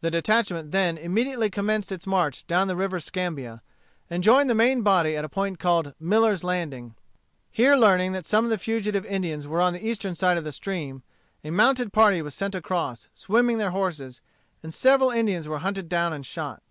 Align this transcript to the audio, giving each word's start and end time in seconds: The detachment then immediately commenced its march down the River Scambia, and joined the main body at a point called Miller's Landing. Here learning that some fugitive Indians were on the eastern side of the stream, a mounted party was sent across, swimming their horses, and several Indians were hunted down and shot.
The 0.00 0.12
detachment 0.12 0.70
then 0.70 0.96
immediately 0.96 1.50
commenced 1.50 1.90
its 1.90 2.06
march 2.06 2.46
down 2.46 2.68
the 2.68 2.76
River 2.76 3.00
Scambia, 3.00 3.62
and 4.08 4.22
joined 4.22 4.48
the 4.48 4.54
main 4.54 4.82
body 4.82 5.16
at 5.16 5.24
a 5.24 5.28
point 5.28 5.58
called 5.58 5.92
Miller's 5.98 6.44
Landing. 6.44 6.94
Here 7.50 7.74
learning 7.74 8.12
that 8.12 8.26
some 8.26 8.56
fugitive 8.58 9.04
Indians 9.04 9.48
were 9.48 9.60
on 9.60 9.72
the 9.72 9.84
eastern 9.84 10.14
side 10.14 10.38
of 10.38 10.44
the 10.44 10.52
stream, 10.52 11.02
a 11.42 11.50
mounted 11.50 11.92
party 11.92 12.22
was 12.22 12.32
sent 12.32 12.54
across, 12.54 13.08
swimming 13.12 13.58
their 13.58 13.72
horses, 13.72 14.20
and 14.62 14.72
several 14.72 15.10
Indians 15.10 15.48
were 15.48 15.58
hunted 15.58 15.88
down 15.88 16.12
and 16.12 16.24
shot. 16.24 16.62